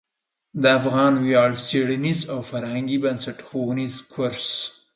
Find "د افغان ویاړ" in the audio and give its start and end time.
0.61-1.49